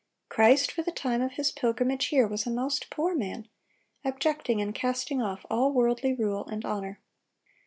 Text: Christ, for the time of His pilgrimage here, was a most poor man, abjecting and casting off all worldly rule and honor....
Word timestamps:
Christ, 0.29 0.71
for 0.71 0.81
the 0.81 0.91
time 0.91 1.21
of 1.21 1.33
His 1.33 1.51
pilgrimage 1.51 2.07
here, 2.07 2.25
was 2.25 2.47
a 2.47 2.49
most 2.49 2.89
poor 2.89 3.13
man, 3.13 3.47
abjecting 4.03 4.59
and 4.59 4.73
casting 4.73 5.21
off 5.21 5.45
all 5.47 5.71
worldly 5.71 6.15
rule 6.15 6.47
and 6.47 6.65
honor.... 6.65 6.99